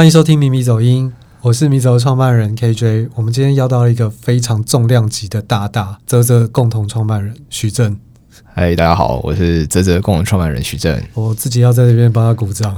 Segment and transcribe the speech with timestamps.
[0.00, 1.12] 欢迎收听《米米走音》，
[1.42, 3.10] 我是米走的创办人 KJ。
[3.16, 7.94] 我们今天邀到了一个非常重量级的大大，泽泽共同创办人徐正。
[8.54, 10.98] 嗨，大家好，我是泽泽共同创办人徐正。
[11.12, 12.74] 我自己要在这边帮他鼓掌。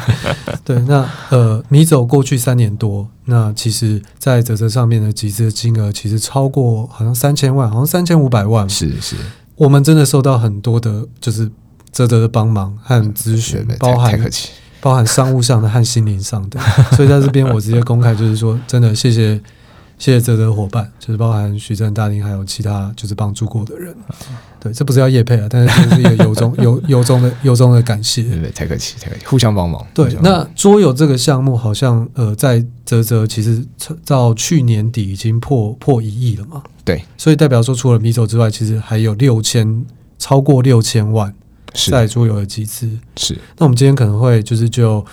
[0.64, 8.66] 对，那呃，米走过去三年多，那其实，在泽泽上面的集资的金额其实超过好像三千万，好像三千五百万。
[8.70, 9.16] 是是，
[9.56, 11.50] 我们真的受到很多的，就是
[11.92, 14.18] 泽泽的帮忙和咨询，嗯、包含
[14.84, 16.60] 包含商务上的和心灵上的。
[16.94, 19.40] 所以在这边，我直接公开就是说，真的谢谢。
[19.96, 23.94] 谢谢泽泽的伙伴，就是包含徐正、大林，还有其他就是帮助过的人。
[24.58, 28.24] 对，这不是要叶配啊，但是这是一个由衷、 由由衷的、由衷的感谢。
[28.24, 29.86] 对，对，太客气，太客气，互相帮忙。
[29.94, 33.64] 对，那桌游这个项目好像呃，在泽泽其实
[34.04, 36.60] 到去年底已经破破一亿了嘛。
[36.84, 39.86] 对，所以代表说，除了米走之外，其实还有六千
[40.18, 41.32] 超过六千万
[41.90, 42.88] 在桌游的集资。
[43.16, 43.34] 是。
[43.58, 45.04] 那我们今天可能会就是就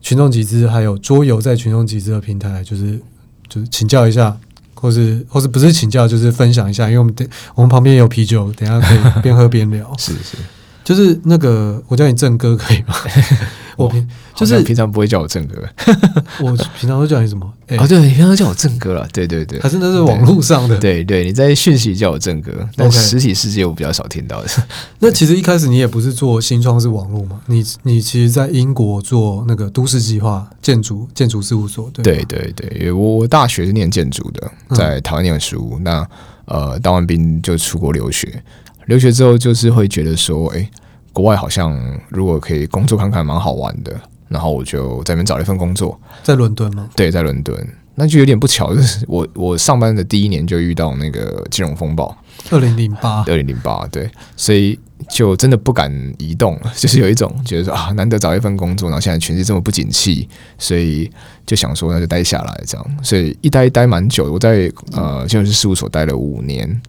[0.00, 3.00] 群众集资，还有桌游在群众集资的平台，就是。
[3.46, 4.36] 就是请教一下，
[4.72, 9.94] 或是或是不是请教，就是分享一下，因为我们等我们旁边有啤酒，等一下可以边喝边聊。
[9.98, 10.38] 是 是，
[10.84, 12.94] 就是那个我叫你正哥可以吗？
[13.76, 15.60] 我平就是平常不会叫我正哥，
[16.38, 17.52] 我平常都叫你什么？
[17.68, 20.78] 欸、哦，对，你平常叫我正哥了，对对对，还是那是网络上的？
[20.78, 24.48] 对对，你在讯息叫我正哥，但实体世界我比较少听到的。
[25.00, 27.40] 那其实一开始你也不是做新创是网络嘛？
[27.46, 36.08] 你你其实，在英国做那个都市计划建筑建筑事务所，对对对对，因为我大学是念建筑的，在台湾念书，嗯、那
[36.44, 38.40] 呃当完兵就出国留学，
[38.86, 40.68] 留学之后就是会觉得说，哎。
[41.14, 43.94] 国外好像如果可以工作看看，蛮好玩的。
[44.26, 46.90] 然后我就在那边找了一份工作，在伦敦吗？
[46.96, 47.56] 对，在伦敦。
[47.94, 52.18] 那就有点不巧，就是我我上班的第一年就遇到那个金融风暴，
[52.50, 54.76] 二零零八，二零零八，对，所以
[55.08, 60.28] 就真的不敢移动， 就是有一种觉得说啊，难得找一份工作，然后现在全世界这么不景气，
[60.58, 61.08] 所以
[61.46, 62.84] 就想说那就待下来这样。
[63.04, 66.82] 所以一待一待蛮久，我在呃金融师事务所待了五年。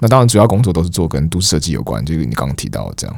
[0.00, 3.16] 那当然主要工作都是做跟都市设计有关，就是你刚刚提到的这样。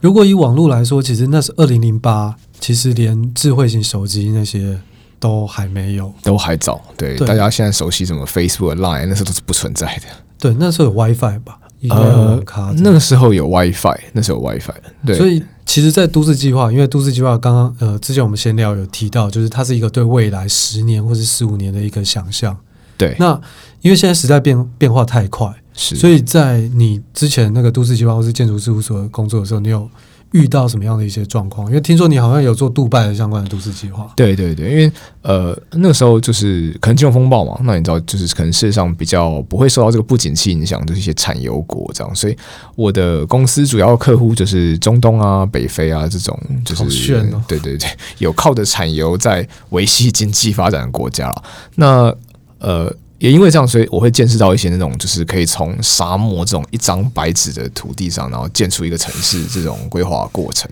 [0.00, 4.78] 如果以网络来说，其实那是二零零八，其实连智慧型手机那些
[5.18, 6.80] 都还没有，都还早。
[6.96, 10.02] 对，对大家现在熟悉什么 Facebook、Line，那时候都是不存在的。
[10.38, 11.58] 对，那时候有 WiFi 吧？
[11.90, 12.42] 呃，
[12.78, 14.74] 那个时候有 WiFi，那时候有 WiFi。
[15.04, 22.56] 对，所以其实，在都市计划，因为都市计划刚刚呃，之前我们闲聊有提到，就是它是一个对未来十年或是十五年的一个想象。
[22.96, 23.40] 对，那
[23.82, 25.54] 因为现在时代变变化太快。
[25.76, 29.88] 是，所以在你之前那个都市计划或是建筑事务所工作的时候，你有
[30.32, 31.68] 遇到什么样的一些状况？
[31.68, 34.10] 因为听说你好像有做杜拜的相关的都市计划。
[34.16, 34.90] 对对对，因为
[35.22, 42.14] 呃那个时候就是可能金融风暴嘛，那你知道就是可能世界上比较不会受到这个不景气影响，就是一些产油国这样。
[42.14, 42.36] 所以
[42.74, 47.42] 我的公司主要客户就是中东啊、北非啊这种，就是炫哦。
[47.46, 47.88] 对对对，
[48.18, 51.34] 有靠着产油在维系经济发展的国家。
[51.74, 52.12] 那
[52.60, 52.92] 呃。
[53.18, 60.70] 也因为这样，所以我会见识到一些那种，就是可以从沙漠这种一张白纸的土地上，然后建出一个城市这种规划过程。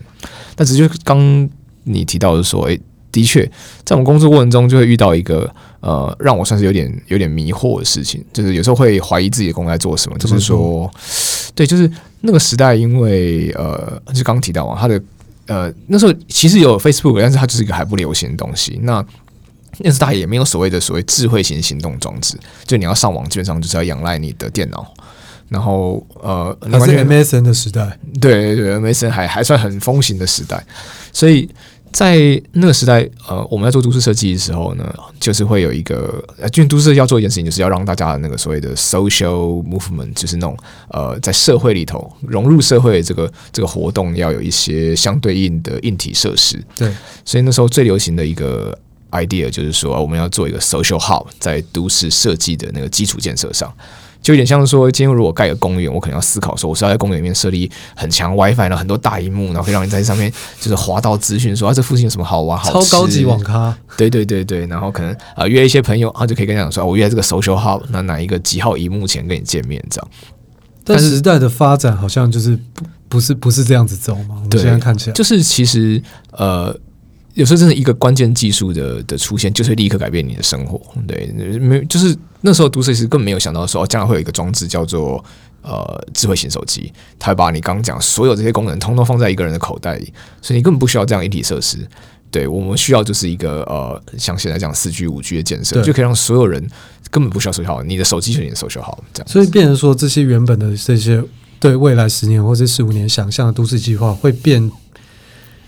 [0.54, 1.48] 但是就刚
[1.84, 2.78] 你提到的说，诶，
[3.10, 3.44] 的确，
[3.84, 5.48] 在我们工作过程中就会遇到一个
[5.80, 10.18] 呃，让我算是有点有点迷惑的事情，就是有时候会怀疑自己的工作在做什么。
[10.18, 10.90] 就是说，
[11.54, 11.90] 对，就是
[12.20, 15.00] 那个时代，因为呃，就刚提到啊，它的
[15.46, 18.78] 呃那时候其实有 Facebook，但是它就是一个还不流行的东西。
[18.82, 19.04] 那
[19.78, 24.92] 那时代也没有所谓的所谓智慧型行动装置，就你要上网，基本上就是要仰赖你的电脑。
[25.50, 30.64] 然后呃，那是 MSN 的时代，对对，MSN 还还算很风行的时代。
[31.12, 31.48] 所以
[31.92, 40.56] 在那个时代，呃，我们在做都市设计的时候呢，就是会有一个，呃，因为都市要做一件事情，就是要让大家的那个所谓的 social movement，就是那种
[40.88, 46.60] 呃，在社会里头融入社会的这个这个活动，要有一些相对应的硬体设施。
[46.74, 46.90] 对，
[47.24, 48.76] 所以那时候最流行的一个。
[49.14, 53.72] Idea 就是说，我们要做一个 social hub，在都市设计的那个基础建设上，
[54.20, 70.10] 就有点像是说，今天如果盖个公园，我可能要思考说，我是要在公园里面设立很强 WiFi，然后很多大荧幕，然后可以让你在上面就是滑到资讯，说啊，这附近有什么好玩、好吃，超高级网咖，对对对对，然后可能啊、呃、约一些朋友，啊就可以跟你讲说，啊、我约在这个 social hub，那哪一个几号荧幕前跟你见面这样。
[70.84, 74.36] 但是时代的发展好像就是不不是不是这样子走嘛？
[74.42, 76.02] 我们现在看起来就是其实
[76.32, 76.74] 呃。
[77.34, 80.80] 有时候真的一个关键技术的的出现，就是立刻改变你的生活。
[81.06, 81.26] 对，
[81.58, 85.22] 没就是那时候都市其实根本没有想到说，将来会有一个装置叫做
[85.62, 91.78] 呃智慧型手机，它会把你刚刚讲所有这些功能通通放在一个人的口袋里，所以你根本不需要这样一体设施。
[92.30, 96.64] 对，我们需要就是一个呃，像现在这样四 G、五 G 的建设，就可以让所有人
[97.10, 99.28] 根本不需要手机号，你的手机就是你的手机号这样。
[99.28, 101.20] 所以变成说，这些原本的这些
[101.58, 104.70] 对未来十年或者十五年想象的都市计划会变。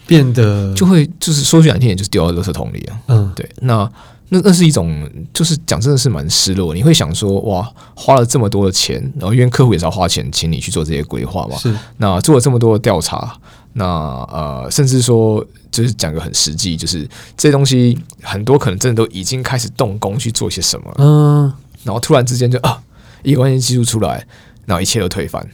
[0.06, 2.98] 变得就会就是说句难听点，就是丢到垃圾桶里啊。
[3.08, 3.90] 嗯，对，那
[4.28, 6.74] 那那是一种，就是讲真的是蛮失落。
[6.74, 11.56] 你会想说，哇，花了这么多的钱，然后因为客户也是要花钱请你去做这些规划嘛。
[11.56, 13.36] 是，那做了这么多的调查，
[13.74, 20.96] 那呃，甚至说就是讲个很实际，就是这些东西很多可能真的都已经开始动工去做些什么了。
[20.98, 21.52] 嗯，
[21.84, 22.80] 然后突然之间就啊，
[23.22, 24.26] 一个关键技术出来，
[24.64, 25.46] 然后一切都推翻。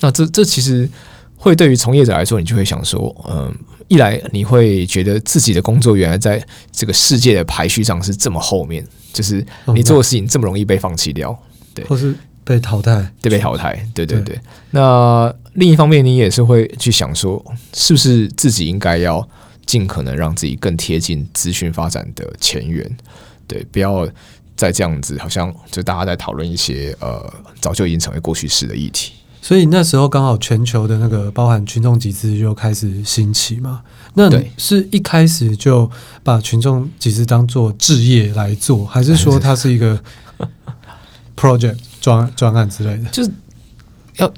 [0.00, 0.88] 那这这其实
[1.42, 3.52] 会对于从业者来说，你就会想说，嗯，
[3.88, 6.40] 一来你会觉得自己的工作原来在
[6.70, 9.44] 这个世界的排序上是这么后面，就是
[9.74, 11.36] 你做的事情这么容易被放弃掉，
[11.74, 14.38] 对，或是被淘汰，对，被淘汰，对对对。
[14.70, 17.44] 那另一方面，你也是会去想说，
[17.74, 19.28] 是不是自己应该要
[19.66, 22.88] 尽可能让自己更贴近资讯发展的前缘，
[23.48, 24.08] 对，不要
[24.54, 27.28] 再这样子，好像就大家在讨论一些呃
[27.60, 29.14] 早就已经成为过去式的议题。
[29.42, 33.82] 所以那时候刚好全球的那个包含群众集资就开始兴起嘛，
[34.14, 35.90] 那是一开始就
[36.22, 39.98] 把群众集资当做置业来做，还是说它是一个
[41.36, 43.10] project 专专案之类的？
[43.10, 43.30] 就是
[44.18, 44.32] 要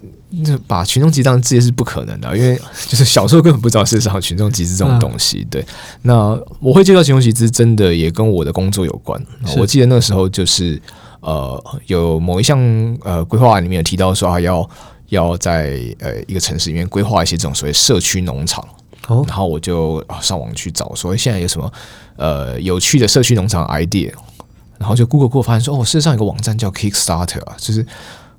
[0.66, 2.58] 把群众集资当置业是不可能的，因为
[2.88, 5.46] 就是小时候根本不知道世界上有群众集资这种东西。
[5.50, 5.62] 对，
[6.00, 9.22] 那我会接到群众集资，真的也跟我的工作有关。
[9.58, 10.80] 我记得那时候就是
[11.20, 12.58] 呃，有某一项
[13.02, 14.66] 呃规划案里面有提到说要。
[15.14, 18.66] 要在呃一个城市里面规划一些这种所谓社区农场，
[19.08, 21.72] 然后我就上网去找，说现在有什么
[22.16, 24.12] 呃有趣的社区农场 idea，
[24.78, 27.86] 然后就 Google 过发现说，哦，世界上有个网站叫 Kickstarter 啊，就是。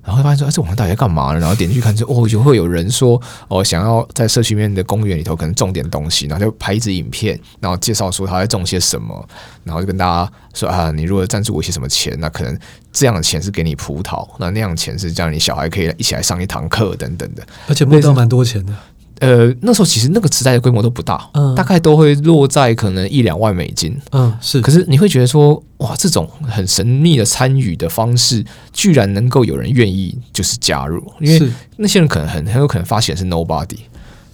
[0.06, 1.40] 然后发现说，哎，这网站到底在干嘛呢？
[1.40, 9.28] 然后点进去看，就哦，就会有人说，哦，想要在社区里面的公园里头可能种点东西，然后就拍一支影片，然后介绍说他在种些什么，
[9.64, 12.56] 然后就跟大家说啊，你如果赞助我一些什么钱，那可能
[12.92, 18.72] 这样的钱是给你葡萄，那那样的钱是这样，你小孩可以一起来上一堂课等等的，而且募到蛮多钱的。
[19.20, 24.60] 呃，那时候其实那个时代的规模都不大，嗯，大概都会落在可能一两万美金，嗯，是。
[24.60, 33.78] 可是你会觉得说，哇，这种很神秘的参与的方式，居然能够有人愿意就是加入，因为那些人可能很很有可能发起的是 nobody，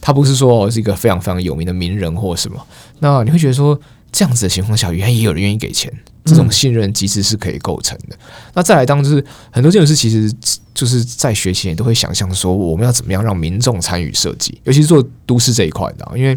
[0.00, 2.60] 他不是说是一个非常非常有名的名人或什么，
[2.98, 3.78] 那你会觉得说，
[4.10, 5.92] 这样子的情况下，原来也有人愿意给钱。
[6.24, 8.14] 这种信任机制是可以构成的。
[8.14, 8.18] 嗯、
[8.54, 10.32] 那再来，当就是很多建筑师其实
[10.74, 16.36] 就是在学前都会想象说，我们要怎么样让民众参与设计，尤其是做都市这一块的，因为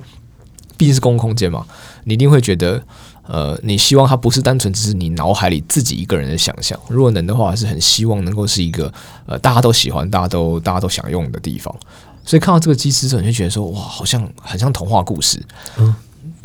[0.78, 1.66] 毕竟是公共空间嘛，
[2.04, 2.84] 你一定会觉得，
[3.24, 8.94] 呃，你希望它不是单纯只是你脑海里自己一个人的想象，如果能的话，是很希望能够是一个
[9.26, 11.74] 呃大家都喜欢、大家都大家都想用的地方。
[12.26, 15.42] 所以看到这个机制之后，你就觉得说，哇，好像很像童话故事。
[15.78, 15.96] 嗯。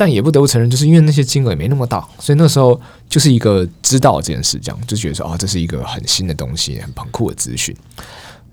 [0.01, 7.77] 但也不得不承认，就是因为那些金额也没那么大，所以那时候就是一个知道这件事，这样就觉得说啊，这是一个很新的东西，很酷的资讯。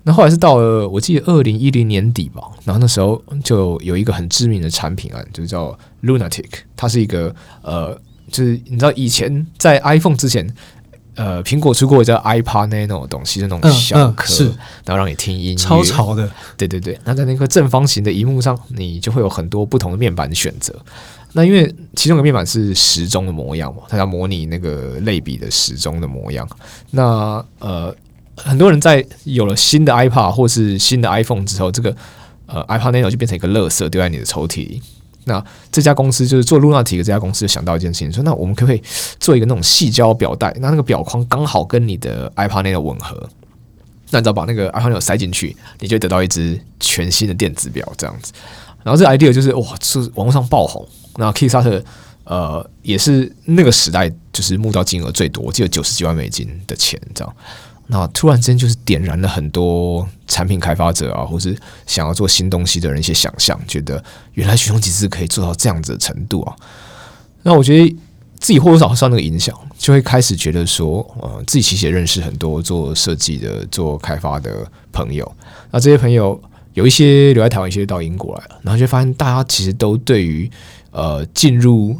[0.02, 7.98] 那后来是到了我记得二零一零年底吧，然后那时候就有一个很知名的产品啊，就是叫 Lunatic，它是一个呃，
[8.30, 10.46] 就是你知道以前在 iPhone 之前，
[11.14, 14.44] 呃，苹果出过叫 iPod Nano 东西，那种小颗，是，
[14.84, 16.98] 然后让你听音乐，超潮的，对对对。
[17.04, 20.78] 那在那个正方形的荧幕上，你就会有很多不同的面板选择。
[21.32, 26.48] 那因为其中的面板是时钟的模样嘛，它要模拟那个类比的时钟的模样。
[26.90, 27.94] 那呃，
[28.36, 31.94] 很多人在有了新的 iPad 或是新的 iPhone 之后，这个
[32.46, 34.82] 呃 iPad Nano 就变成一个垃圾，丢在你的抽屉里。
[35.24, 38.82] 那这家公司就是做 Lunatic 的这家公司，想到一件事情，说那我们可不可以
[39.20, 40.50] 做一个那种细胶表带？
[40.58, 43.28] 那那个表框刚好跟你的 iPad Nano 吻合，
[44.10, 48.32] 那你只要把那个 iPad Nano 塞进去，你就得到一只全新的电子表这样子。
[48.82, 50.88] 然后这 idea 就是哇，是网络上爆红。
[51.18, 51.82] 那 Kickstarter
[52.24, 57.34] 呃也是那个时代就是募到金额最多，我记得九十几万美金的钱这样。
[57.90, 61.56] 那突然之间就是点燃了很多产品开发者啊，或是
[61.86, 64.02] 想要做新东西的人一些想象，觉得
[64.34, 66.54] 原来群众集资可以做到这样子的程度啊。
[67.42, 67.96] 那我觉得
[68.38, 75.26] 自己或多或少受那个影响，就会开始觉得说，呃，自己其实也认识很多做设计的、做开发的朋友。
[75.70, 76.38] 那这些朋友
[76.74, 80.50] 有一些留在台湾，一些到英国来了，然后就发现大家其实都对于
[80.90, 81.96] 呃进入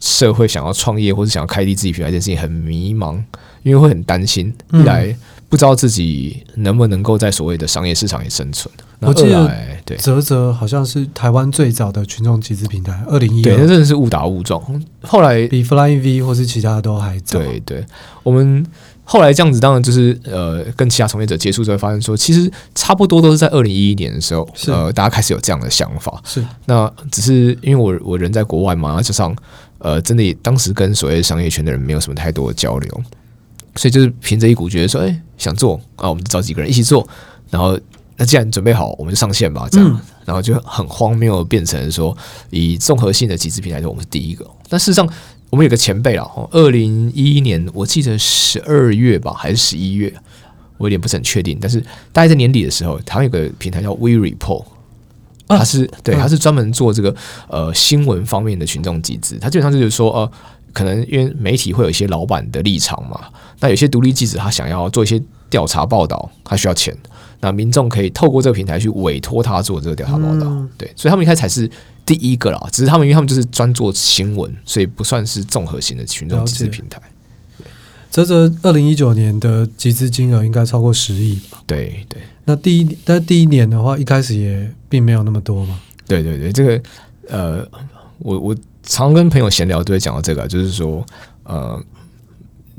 [0.00, 3.22] 社会想要创业或者想要开立自己品牌这件事情很迷茫。
[3.62, 5.16] 因为会很担心，一来
[5.48, 8.68] 不知道自己能不能够在所谓的商业市场里生存。
[8.98, 14.60] 我记得，对，泽泽好像是台湾最早的群众集资平台，二零一二，对，那真的是误打误撞。
[15.02, 17.38] 后来比 Flying V 或是其他的都还早。
[17.38, 17.86] 对对，
[18.24, 18.66] 我们
[19.12, 26.18] 后来这样子，当然就是呃，跟其他从业者接触之后，发现说，其实差不多都是在二零一一年的时候，呃，大家开始有这样的想法。
[26.24, 29.36] 是，那只是因为我我人在国外嘛，加上
[29.80, 33.02] 呃，真的也当时跟所谓商业圈的人没有什么太多的交流。
[33.76, 37.06] 所以就是凭着一股觉得说，哎、欸，想做啊，我们就找几个人一起做，
[37.50, 37.78] 然后
[38.16, 39.68] 那既然准备好，我们就上线吧。
[39.70, 42.16] 这样，嗯、然后就很荒谬，变成说
[42.48, 44.50] 以综合性的集资平台说，我们是第一个。
[44.70, 45.06] 但事实上，
[45.52, 46.48] 我们有个前辈了。
[46.50, 50.10] 二零一一年，我记得十二月吧，还是十一月，
[50.78, 51.58] 我有点不是很确定。
[51.60, 51.78] 但是
[52.10, 54.64] 大概在年底的时候，台湾有个平台叫 We Report，
[55.46, 57.14] 它是、啊、对，他是专门做这个
[57.48, 59.38] 呃新闻方面的群众集资。
[59.38, 60.32] 他基本上就是说，呃，
[60.72, 63.20] 可能因为媒体会有一些老板的立场嘛，
[63.60, 66.96] 那有些独立记者他想要做一些调查报道，他需要钱。
[67.42, 71.68] 那民众可以透过这个平台去委托他做这个调查报道，嗯、对，所以他们一开始才是
[72.06, 72.68] 第一个啦。
[72.70, 77.02] 只是他们因为他们就是专做新闻，所以不算是综合型的群众集资平台。
[78.12, 81.60] 啧啧，二零一九年的集资金额应该超过十亿吧？
[81.66, 82.22] 对对。
[82.44, 85.80] 那第一，但第一年的话，一开始也并没有那么多嘛。
[86.06, 86.82] 对对对，这个
[87.28, 87.68] 呃，
[88.18, 91.04] 我我常跟朋友闲聊都会讲到这个，就是说
[91.42, 91.82] 呃。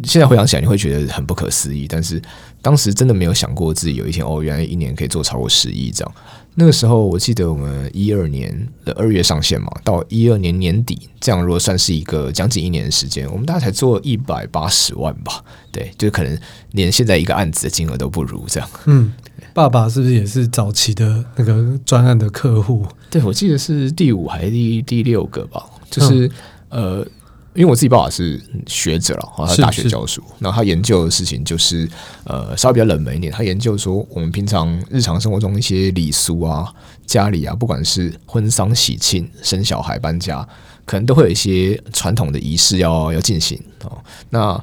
[0.04, 2.22] 现在回想起来，你会觉得很不可思议，但是
[2.62, 6.14] 当时真的没有想过自己有一天哦，原来一年可以做超过十亿这样。
[6.56, 15.44] 那个时候，我记得我们一二年的二月上线嘛，到一二年年底，这样如果算是一个将近一年的时间，我们大概才做一百八十万吧。
[15.72, 16.38] 对，就可能
[16.74, 18.70] 连现在一个案子的金额都不如这样。
[18.86, 19.12] 嗯，
[19.52, 22.86] 爸爸是不是也是早期的那个专案的客户？
[23.10, 25.66] 对，我记得是第五还是第第六个吧？
[25.90, 26.28] 就是、
[26.70, 27.08] 嗯、呃。
[27.56, 31.88] 因为我自己爸爸是学者了，他大学教书，那他研究的事情就是
[32.24, 33.32] 呃稍微比较冷门一点。
[33.32, 36.74] 他研究说，我们平常日常生活中一些礼俗啊，
[37.06, 40.48] 家里啊，不管是婚丧喜庆、生小孩、搬家，
[40.84, 43.98] 可能都会有一些传统的仪式要要进行哦。
[44.32, 44.54] 那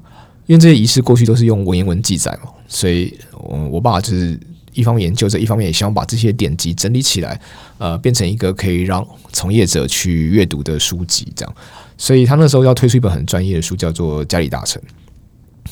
[0.46, 4.36] 因为这些仪式过去都是用文言文记载嘛，所以我我爸就是
[4.72, 7.40] 一方面研究这，一方面也希望把这些典籍整理起来，
[7.78, 11.54] 呃，变成一个可以让从业者去阅读的书籍，这样。
[12.00, 14.80] 所以他那时候要推出一本很专业的书，叫做《家里大成》，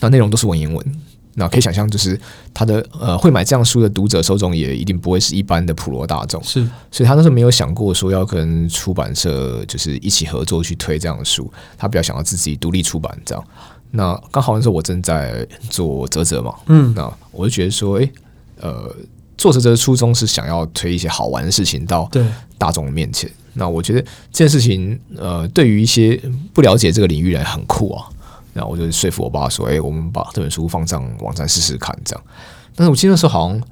[0.00, 1.00] 那内容都是文言文。
[1.36, 2.20] 那可以想象，就是
[2.52, 6.42] 他的呃，会买这样书的读者受众也一定不会是一般的普罗大众。
[6.42, 13.44] 是，所以他那时候没有想过说要跟出版社就是一起合作去推这样的书，他比较想要自己独立出版这样。
[13.92, 18.12] 那刚好那时候我正在做泽泽嘛，嗯，那我就觉得说，诶，
[18.60, 18.94] 呃，
[19.38, 22.10] 做泽泽的初衷是想要推一些好玩的事情到
[22.58, 23.30] 大众面前。
[23.58, 24.00] 那我觉得
[24.32, 26.18] 这件事情，呃，对于一些
[26.54, 28.06] 不了解这个领域人很酷啊。
[28.54, 32.24] 然后我就说服我爸说：“哎、欸，我们把这本书放上网站试试看，这样。”
[32.74, 33.62] 但是我记得那时候好像，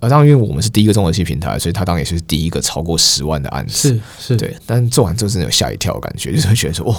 [0.00, 4.56] 呃，当然因为我们是第一个综合性平台，所以他当然也是第一个超过十万的案子，是是对。
[4.66, 6.96] 但做完之后真的有吓一跳的感觉，就是会觉得说：“哦。”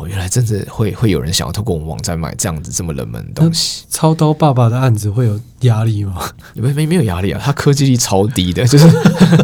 [0.00, 3.84] 哦，原来真的会会有人想要透过我们网站买这样子这么冷门的东西。
[3.90, 6.22] 超刀爸爸的案子会有压力吗？
[6.54, 8.88] 没没没有压力啊，他科技力超低的，就是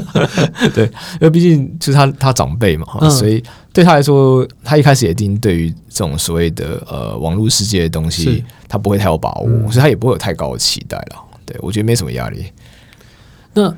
[0.73, 11.23] 对，因为毕竟就是他他长辈嘛，嗯、所以对他来说，他一开始也一定对于这种所谓的呃网络世界的东西，他不会太有把握，嗯、所以他也不会有太高的期待了。
[11.45, 12.47] 对，我觉得没什么压力。
[13.53, 13.75] 那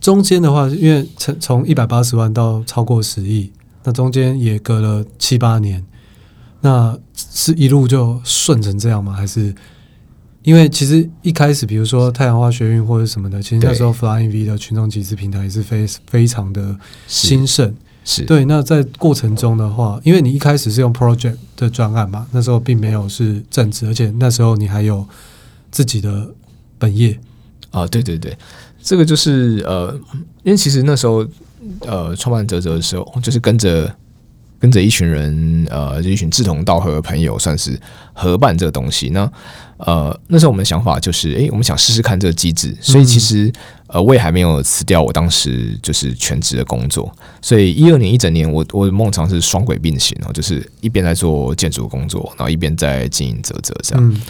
[0.00, 3.52] 中间的话，因为从从一百八十万到超过十亿，
[3.84, 5.84] 那中间也隔了七八年。
[6.62, 9.12] 那是一路就顺成这样吗？
[9.12, 9.54] 还是
[10.42, 16.76] 因为其实一开始，比如说太阳花学运或者什么的，其实那时候 Flying V 的群众集资平台也是非非常的
[17.06, 17.74] 兴盛。
[18.04, 18.44] 是对。
[18.44, 25.06] 那在过程中的话，因为你一开始是用 Project 的专案嘛，那时候并没有是正职，而且那时候你还有
[25.70, 26.28] 自己的
[26.78, 27.18] 本业
[27.70, 27.86] 啊。
[27.86, 28.36] 对对对，
[28.82, 29.98] 这个就是呃，
[30.42, 31.26] 因为其实那时候
[31.86, 33.94] 呃，创办啧啧的时候，就是跟着。
[34.60, 37.80] 跟着一群人，呃，就一群志同道合的朋友，算是
[38.12, 39.08] 合办这个东西。
[39.08, 39.32] 那，
[39.78, 42.76] 呃，那时候我们的想法就是，诶，我们想试试看这个机制。
[42.78, 43.50] 所以其实，
[43.86, 47.10] 呃，我也还没有辞掉我当时就是全职的工作。
[47.40, 54.06] 所以一二年一整年，我我的梦想是双轨并行哦，就是一边在做建筑工作，然后一边在经营泽泽这样。
[54.06, 54.20] 嗯、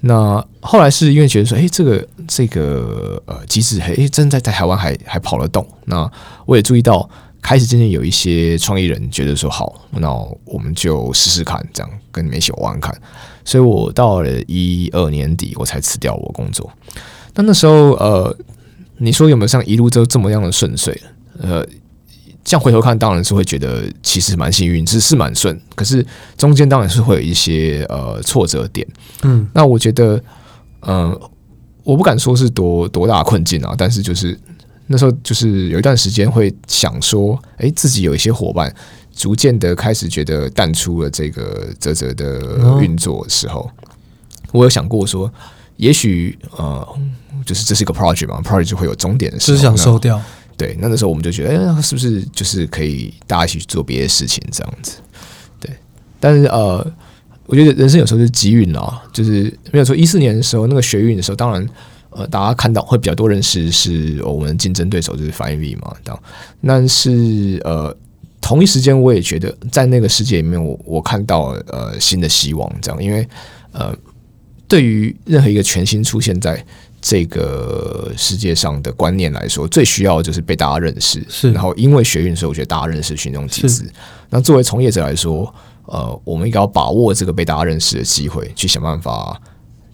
[0.00, 5.66] 那后来是因为觉得说，诶，这个这个呃机制，诶，真的在在台湾还还跑得动。
[5.86, 6.10] 那
[6.44, 7.08] 我也注意到。
[7.40, 10.12] 开始渐渐有一些创意人觉得说好，那
[10.44, 12.94] 我们就试试看，这样跟你们一起玩玩看。
[13.44, 16.70] 所以我到了一二年底，我才辞掉我工作。
[17.34, 18.36] 那那时候，呃，
[18.98, 21.00] 你说有没有像一路都这么样的顺遂？
[21.40, 21.64] 呃，
[22.44, 25.58] 这样回头看，当然是会觉得其实蛮幸运，是是蛮顺。
[25.74, 26.04] 可是
[26.36, 28.86] 中间当然是会有一些呃挫折点。
[29.22, 30.16] 嗯，那我觉得，
[30.80, 31.30] 嗯、呃，
[31.84, 34.38] 我不敢说是多多大困境啊，但是就是。
[34.90, 38.74] 那时候就是有一段时间会想说，哎，自己有一些伙伴
[39.14, 43.70] 逐渐的开始觉得淡出了这个泽泽的运作的时候，
[44.50, 45.30] 我有想过说，
[45.76, 46.98] 也许呃，
[47.44, 50.18] 就是这是一个 project 嘛，project 就会有终点的时候，是想收掉。
[50.56, 54.96] 对，那个时候我们就觉得，哎，是不是就是可以大家一起去做别的事情这样子？
[55.60, 55.70] 对，
[56.18, 56.84] 但是呃，
[57.44, 61.68] 我觉得人生有时候是机运啊，就是没有说一四年的时候那个学运的时候，当然。
[62.10, 66.22] 呃，大家看到会比较多认识是我们竞争对手就是 FiveV 嘛，这样。
[66.66, 67.94] 但是呃，
[68.40, 73.28] 同一时间我也觉得在那个世界里面我，我我看到呃新的希望，这样，因为
[73.72, 73.94] 呃，
[74.66, 76.64] 对于任何一个全新出现在
[77.00, 81.22] 这个世界上的观念来说，最需要的就是被大家认识。
[81.28, 83.84] 是，然后因为学运，所以我觉得大家认识群众集资。
[84.30, 89.40] 那作为从业者来说，呃，我们应该要把握这个被大家认识的机会，去想办法。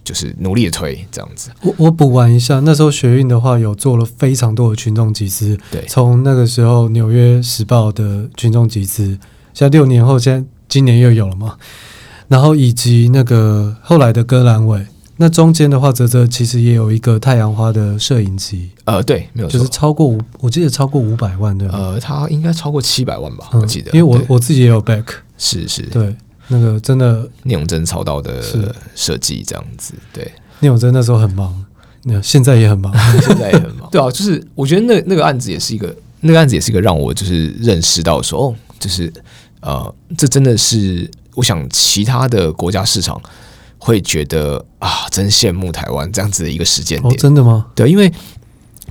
[0.05, 1.49] 就是努力的推这样子。
[1.61, 5.57] 我我补完一下，那时候学运的话，有做了非常多的群众集资。
[5.69, 9.07] 对，从那个时候《纽约时报》的群众集资，
[9.53, 11.57] 现在六年后，现在今年又有了嘛。
[12.27, 14.85] 然后以及那个后来的戈兰伟，
[15.17, 18.69] 那中间的话，泽泽其实也有一个太阳花的摄影集。
[18.85, 21.67] 呃，对，没有错，就是超过五，我记得超过五百万的。
[21.69, 23.91] 呃，他应该超过七百万吧，我记得。
[23.91, 25.05] 嗯、因为我我自己也有 back。
[25.37, 26.15] 是是，对。
[26.47, 28.41] 那个真的聂永真操刀的
[28.95, 30.23] 设计这样子，对，
[30.59, 31.65] 聂永真那时候很忙，
[32.03, 32.93] 那现在也很忙，
[33.25, 39.11] 现在也很忙， 对啊，就是我觉得那那个案子也是一个，那个案子也是一个让我就是认识到说，哦，就是
[39.61, 43.19] 呃，这真的是我想其他的国家市场
[43.79, 47.65] 会觉得啊，真羡慕台湾这样子的一个时间点，哦，真的吗？
[47.73, 48.11] 对，因为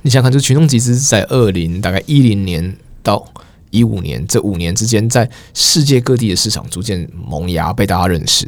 [0.01, 3.25] 你想想看，就是群众集资在二零大概一零年到。
[3.71, 8.47] 一五年这五年之间，在世界各地的市场逐渐萌芽，被大家认识。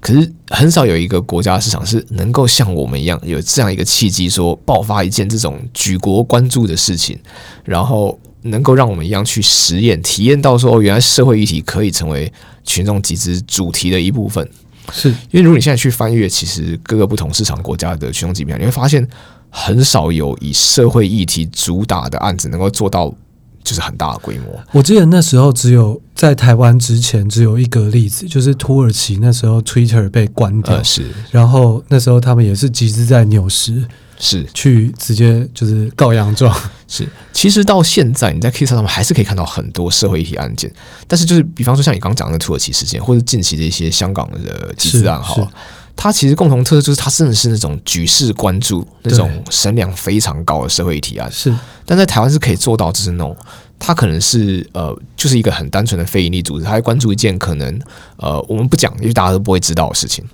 [0.00, 7.18] 可是很少有一个国家市场是能够像我们一样有这样一个契机，说爆发一件这种举国关注的事情，
[7.64, 12.32] 然后能够让我们一样去实验、体验到说，哦，原来社会议题可以成为
[12.64, 14.48] 群众集资主题的一部分。
[14.90, 19.06] 是因为如果你现在去翻阅，其实各个不同市场国家的群众集资，你会发现
[19.50, 23.14] 很少有以社会议题主打的案子能够做到。
[23.62, 24.58] 就是很大的规模。
[24.72, 31.04] 我记得那时候只有在台湾之前只有一个例子，就是土耳其那时候 Twitter 被关掉，呃、是。
[31.30, 33.84] 然后那时候他们也是集资在纽时，
[34.18, 36.54] 是去直接就是告洋状。
[36.88, 40.72] 是，其实到现在你在 Kickstarter 上面还是可以看到很多社会议题案件，
[41.06, 45.48] 但是就是比方说像你刚刚讲的土耳其事件，或者近期的一些香港的集资案，哈。
[45.96, 51.28] 它其实共同特色就是它真的是那种举世关注、那种声量非常高的社会议题啊。
[51.30, 53.36] 是，但在台湾是可以做到，就是那种
[53.78, 57.80] 它可能是呃，就是一个很单纯的非营利组织，它会关注一件可能
[58.16, 60.24] 呃，我们不讲，因为大家都不会知道的事情。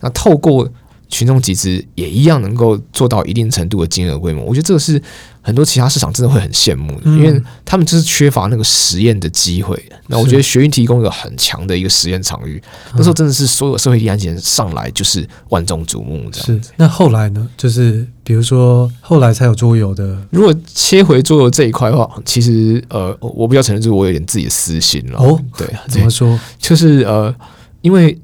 [0.00, 0.66] 那透过
[1.10, 5.02] 群众集资也一样能够做到一定程度的金额规模，我觉得这个是
[5.42, 9.82] 很多其他市场真的会很羡慕的，因为他们就是缺乏那个实验的机会。
[10.06, 12.62] 那我觉得学运提供一个很强的一个实验场域，
[12.94, 16.46] 那时候真的是所有社会议题案件上来就是万众瞩目这样。
[16.46, 17.48] 是，那后来呢？
[17.56, 20.16] 就是比如说后来才有桌游的。
[20.30, 25.18] 如果切回桌游这一块的话，其实呃，我比较承认就是我有点自己的私心了。
[25.18, 26.38] 哦，对，怎么说？
[26.58, 27.34] 就是呃，
[27.82, 28.16] 因为。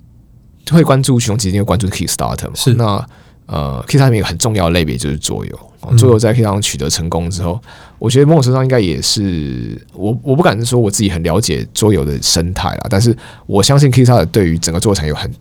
[0.74, 2.52] 会关注群众集资，因为关注 Kickstarter 嘛。
[2.54, 3.06] 是那
[3.46, 5.58] 呃，Kickstarter 一个很重要的类别就是桌游。
[5.96, 15.32] 桌游在 Kickstarter 取得成功之后，嗯、我觉得某种程度上应该也是我我不敢说我自己很了解桌游的生态啦，但是我相信 Kickstarter 对于整个桌游产业有很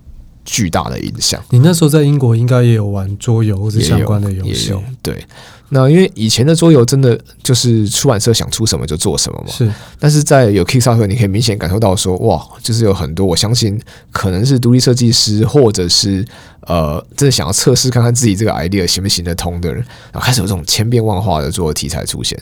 [0.44, 1.42] 巨大的影响。
[1.50, 5.26] 你那时候在英国应该也有玩桌游或者相关的游戏，对。
[5.70, 9.70] 那因为以前的桌游真的就是出版社想出什么就做什么嘛，是。
[10.00, 16.24] 但是在有 Kickstarter，你可以明显感受到说，哇，就是有很多我相信可能是独立设计师，或者是
[16.62, 22.40] 呃，真的想要测试看看自己这个 idea 行不行得通的人，然后开始有这种千变万化的桌游题材出现。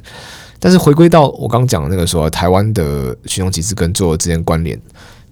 [0.59, 4.77] 但是回归到我刚讲的那个说，台湾的群众集资跟桌游之间关联，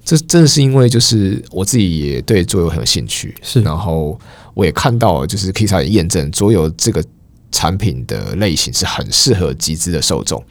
[0.05, 3.61] 这真的是因为就是我自己也对桌游很有兴趣，是。
[3.61, 4.17] 然后
[4.53, 7.03] 我也看到就是 Kickstarter 验证桌游这个。
[7.51, 10.43] 产品的类型是很适合集资的受众，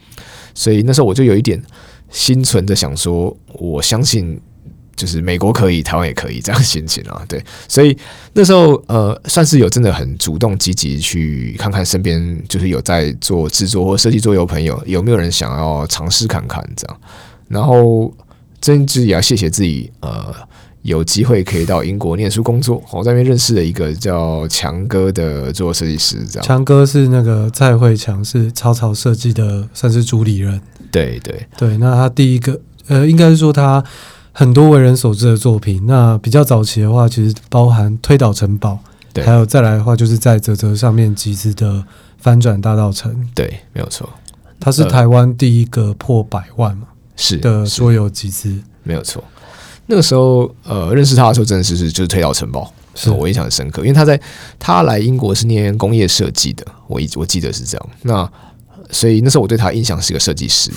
[0.53, 1.61] 所以那时候我就有一点
[2.09, 4.39] 心存着想说，我相信
[4.95, 7.23] 就是美国可以，台湾也可以这样心情啊。
[7.27, 7.97] 对，所以
[8.33, 17.01] 那时候呃，算是有真的很主动积极去看看身边就是有在做制作或设计桌游朋友有没有人想要尝试看看这样，
[17.47, 18.13] 然后
[18.59, 20.33] 真挚也要谢谢自己呃。
[20.83, 26.17] 有机会可以到英国念书工作，我在那边认识了一个叫强哥的做设计师。
[26.25, 30.59] 这样，强哥是那个蔡慧强，是草草设计的，算是主理人。
[30.91, 33.83] 对对对，那他第一个，呃，应该是说他
[34.31, 35.85] 很多为人所知的作品。
[35.85, 38.79] 那比较早期的话，其实包含推倒城堡，
[39.13, 41.83] 对，还有再来的话，就是在泽泽上面集资的
[42.17, 43.29] 翻转大道城。
[43.35, 44.09] 对，没有错，
[44.59, 49.23] 他是台湾第一个破百万嘛，是的桌游集资，没有错。
[49.91, 53.81] 那个时候，呃，认识他的时候，真的是是就是推倒城堡，是我印象很深刻。
[53.81, 54.17] 因为他在
[54.57, 57.89] 他来英国是念工业设计的，我一我记得是这样。
[58.03, 58.31] 那
[58.89, 60.71] 所以那时候我对他印象是一个设计师。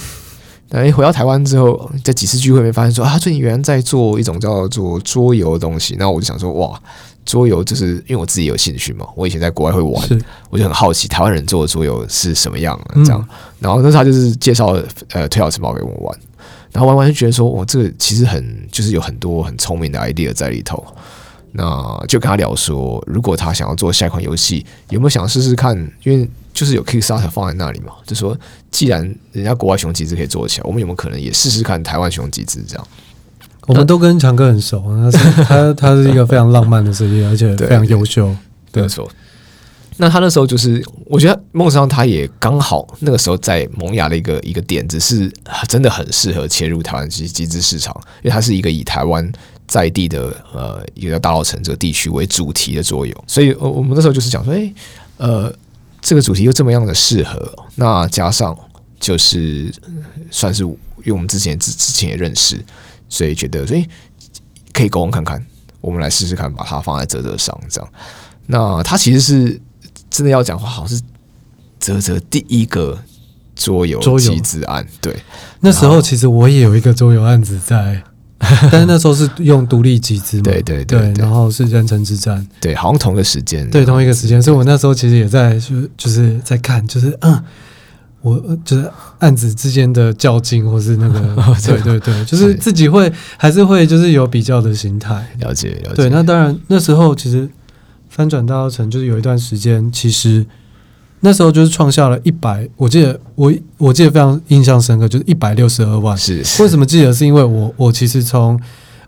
[0.69, 5.95] 但回到台湾之后，在几次聚会里面发现说，啊，他最近原来在做一种叫做桌游的东西。
[5.97, 6.77] 那我就想说，哇，
[7.25, 10.03] 桌游，就是因为我自己有兴趣嘛，我以前在国外会玩，
[10.51, 13.21] 我就很好奇台湾人做的桌游是什么样的这样。
[13.21, 14.77] 嗯、然后那时候他就是介绍
[15.13, 16.19] 呃推小城堡给我们玩，
[16.75, 20.85] 然后玩完就觉得说，我这个其实很就是有很多很聪明的 idea 在里头。
[21.57, 25.77] 那就跟他聊说，如果他想要做下一款游戏，有没有想试试看？
[26.03, 28.37] 因为就是有 Kickstarter 放在那里嘛，就说
[28.73, 32.85] 既然人家国外熊集资可以做起来，我们有没有可能也试试看台湾熊集资这样？
[33.69, 38.35] 我们都跟强哥很熟，他是他他是一个非常浪漫的设计，而且 非常优秀。
[38.73, 39.09] 对，没错。
[39.97, 45.33] 那他那时候就是，我觉得梦上他也刚好那个时候在萌芽的一个一个点子，是
[45.69, 49.31] 真的很适合切入台湾集集资市场，因为它是一个以台湾。
[49.67, 54.71] 在地的呃一个叫大稻埕这个地区为主题的作用，所以我我们那时候就是讲说，哎，
[55.17, 55.51] 呃，
[56.03, 58.55] 这个主题又这么样的适合，那加上
[59.01, 59.73] 就是
[60.31, 60.77] 算是因
[61.07, 62.63] 为我们之前之之前也认识，
[63.09, 63.89] 所以觉得所以
[64.71, 65.43] 可以沟通看看，
[65.81, 67.91] 我们来试试看，把它放在啧啧上这样。
[68.47, 69.59] 那它其实是
[70.15, 71.03] 真的要讲话，好像是
[71.81, 72.99] 泽泽第一个
[73.57, 75.17] 桌游集资案，对，
[75.61, 78.03] 那时候其实我也有一个桌游案子在。
[78.71, 80.43] 但是那时候是用独立集资嘛？
[80.43, 87.43] 对对对，对，然后是人城之战，对，好像同一个时间，对，同一个时间，所以我那时候其实也在，就就是在看，就是嗯，
[88.21, 91.21] 我就是案子之间的较劲，或是那个，
[91.65, 95.95] 对对对，就是自己会还是会就是有比较的心态，了解了解。
[95.95, 97.49] 对，那当然那时候其实
[98.15, 100.47] 翻转大稻城就是有一段时间，其实。
[101.21, 106.15] 那时候就是创下了一百，我记得我我记得非常印象深刻，就是一百六十二万。
[106.19, 107.11] 是，是为什么记得？
[107.11, 108.61] 是因为我我其实从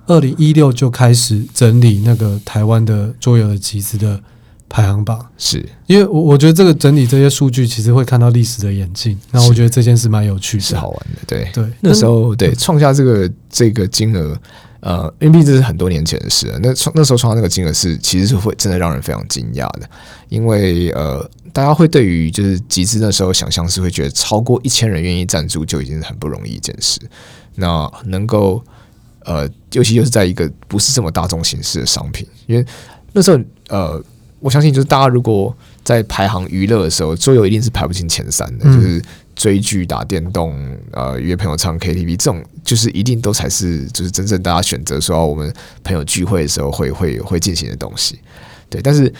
[0.07, 4.19] 二零一六就开始整理那个台湾的桌游的集资的
[4.67, 5.27] 排行榜。
[5.37, 9.19] 是因为我我觉得这个整理这些数据，其实会看到历史的演进。
[9.31, 11.21] 那我觉得这件事蛮有趣的，是好玩的。
[11.27, 14.35] 对对，那时候对创下这个这个金额。
[14.87, 16.61] 呃，因为毕竟这是很多年前的事了。
[16.63, 19.91] 那创那时候创造那个金额是，其实是会真的让人非常惊讶的。
[20.29, 27.01] 因为呃，大家会对于就是集资那时候想象是会觉得超过一千人愿意赞助就已经很不容易一件事。
[27.57, 28.63] 那能够
[29.25, 32.65] 呃，尤其又是在一个不是这么大众形式的商品，因为
[33.13, 34.01] 那时候呃，
[34.39, 39.03] 我相信就是大家如果在排行娱乐的时候，桌游一定是排不进前三的，嗯、就是。
[39.37, 40.57] 追剧、打电动、
[40.93, 48.19] 呃，约朋友唱 KTV，这种就是一定都才是就是真正大家选择说我们朋友聚会的时候会会会进行的东西。
[48.71, 49.13] 对，但是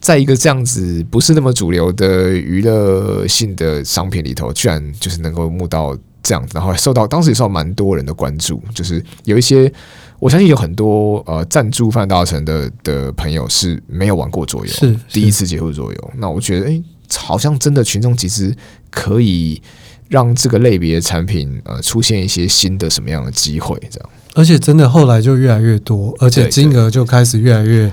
[0.00, 8.62] 在一个这样子不是那么主流的娱乐性的商品里头，居然就是能够募到这样子，然后受到当时也受到蛮多人的关注。
[8.74, 9.70] 就是有一些，
[10.18, 16.10] 我相信有很多呃赞助范大成的的朋友是没有玩过桌游，是第一次接触桌游。
[16.16, 16.84] 那我觉得，哎、欸。
[17.12, 18.54] 好像真的群众集资
[18.90, 19.62] 可以
[20.08, 24.10] 让这个类别的产品呃出现一些新的什么样的机会，这样。
[24.34, 27.90] 而且真的后来就越来越多，而且金额就开始越来越。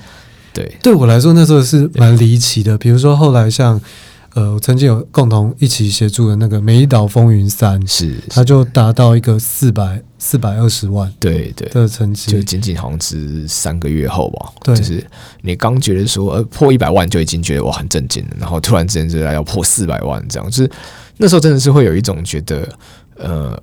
[0.54, 2.78] 对，对我来说那时候是蛮离奇的。
[2.78, 3.80] 比如说后来像
[4.38, 14.52] 呃，我曾经有共同一起协助的那个《美丽岛风云三》，是它就达到一个四百四百二十万，对对的成绩，就仅仅好像是三个月后吧。
[14.62, 15.04] 对，就是
[15.42, 20.72] 你刚觉得说呃破一百万就已经觉得哇很震惊了，然后突然之间就来要破四百万这样，就是
[21.18, 22.70] 那时候真的是会有一种觉得
[23.16, 23.60] 呃，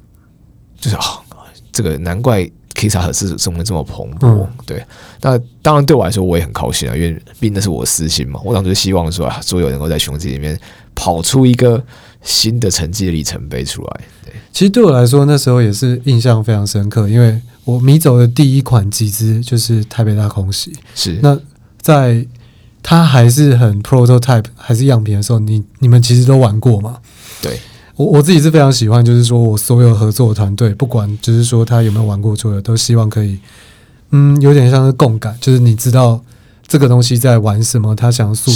[0.80, 1.36] 就是啊、哦，
[1.70, 2.50] 这个难怪。
[2.74, 4.84] Kickstarter 是这么这么蓬勃，嗯、对。
[5.20, 8.40] 那当然对我来说我也很高兴啊，因为毕竟那是我的私心嘛。
[8.44, 10.58] 我当时希望说，啊，所有能够在雄鸡里面
[10.94, 11.82] 跑出一个
[12.22, 14.00] 新的成绩的里程碑出来。
[14.24, 20.72] 对，其实对我来说那时候也是印象非常深刻，因为我迷走的第一款集资就是台北大空袭。
[20.94, 21.18] 是。
[21.22, 21.38] 那
[21.80, 22.26] 在
[22.82, 26.98] 它还是很 prototype 还是样品的时候，你你们其实都玩过吗？
[27.40, 27.58] 对。
[27.96, 33.38] 我我自己是非常喜欢，就是说我所有合作的团队，不管就是说他有没有玩过桌游，都希望可以，
[34.10, 36.20] 嗯，有点像是共感，就是你知道
[36.66, 38.50] 这个东西在玩什么，他想塑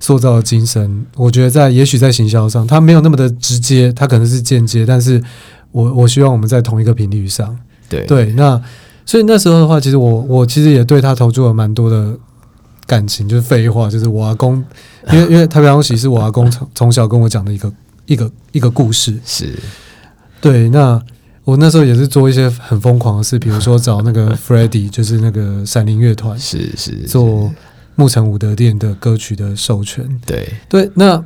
[0.00, 1.04] 塑造的精神。
[1.16, 5.22] 我觉得在也许在行销上，他没有那么的直接，他可能是间接，但是
[5.70, 7.54] 我我希望我们在同一个频率上。
[7.90, 8.58] 对对，那
[9.04, 12.16] 所以那时候的话，其实我我其实也对他投注了蛮多的
[12.86, 14.64] 感情，就是废话，就是我阿公，
[15.12, 17.70] 因为因为台北东喜是我阿公从从小跟我讲的一个。
[18.06, 19.58] 一个一个故事是，
[20.40, 20.68] 对。
[20.68, 21.00] 那
[21.44, 27.52] 我那时候也是做一些很疯狂的事，比如说找那个 Freddie，就是那个闪灵乐团，是是做
[27.94, 30.20] 木城武德殿的歌曲的授权。
[30.26, 31.24] 对对，那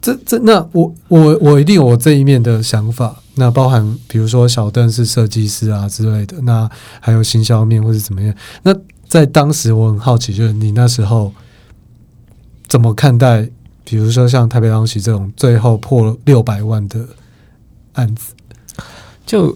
[0.00, 3.16] 这这那我我我一定有我这一面的想法。
[3.36, 6.68] 那包含比如说小邓是设计师啊之类的，那
[7.00, 8.34] 还有行销面或是怎么样。
[8.62, 8.74] 那
[9.08, 11.32] 在当时我很好奇，就是你那时候
[12.68, 13.48] 怎么看待？
[13.90, 17.04] 比如说像台北大空袭这种最后破了六百万的
[17.94, 18.32] 案子，
[19.26, 19.52] 就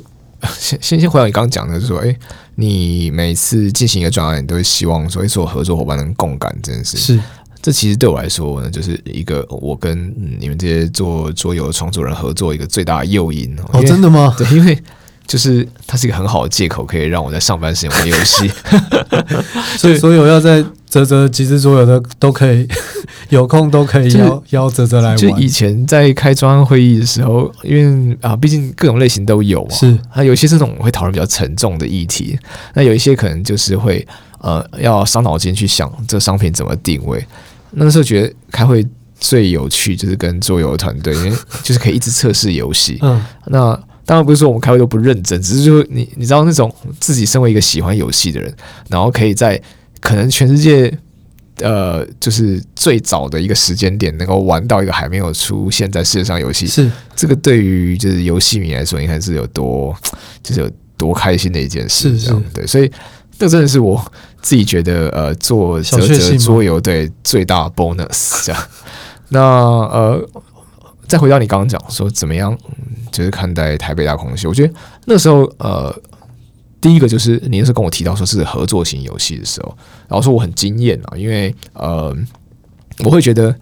[0.59, 2.18] 先先先回到你刚刚讲的，就是说，哎，
[2.57, 6.97] 你每次进行一个专案，你都会希望说，做合作伙伴能共感这件事。
[6.97, 7.20] 是，
[7.62, 13.57] 这其实对我来说呢，就是一个我跟你们这些做桌游的创作人合作一个最大的诱因。
[13.73, 14.35] 哦，真的吗？
[14.37, 14.77] 对，因为。
[15.27, 18.51] 就是它是一个很好的借口，可以让我在上班时间玩游戏。
[19.79, 22.69] 所以，所有要在泽泽集资桌游的都可以
[23.31, 25.17] 有空都可以 邀邀泽泽来玩。
[25.17, 29.71] 就以前在开专案会议的时候，因为啊，毕竟各种类型都有嘛。
[29.75, 32.39] 是，啊有些这种会讨论比较沉重的议题，
[32.75, 34.07] 那有一些可能就是会
[34.39, 37.25] 呃要伤脑筋去想这商品怎么定位。
[37.71, 38.87] 那时候觉得开会
[39.19, 41.33] 最有趣就是跟桌游团队，因为
[41.63, 42.99] 就是可以一直测试游戏。
[43.01, 43.77] 嗯，那。
[44.07, 48.55] 当然不是说我们开会都不认真，只是说你你知道那种自己身为一个喜欢游戏的人，
[48.88, 49.61] 然后可以在
[50.01, 50.93] 可能全世界
[51.61, 59.97] 呃就是最早的一个时间点，能够玩到一个还没有出现在世界上游戏，是这个对于就是游戏迷来说，应该是有多
[60.43, 62.90] 就是有多开心的一件事，这样对，所以
[63.38, 64.05] 这真的是我
[64.43, 68.62] 自己觉得呃做泽泽桌游对最大 bonus 这样。
[69.29, 70.29] 那呃。
[71.07, 72.57] 再回到你刚刚讲说怎么样，
[73.12, 74.47] 就是看待台北大空袭。
[74.47, 74.73] 我觉得
[75.07, 75.95] 那时候，呃，
[76.81, 79.77] 第一个就是你那时候跟我提到说是合作型游戏的时候，
[80.09, 82.14] 然后说我很惊艳啊，因为呃，
[83.05, 83.55] 我会觉得，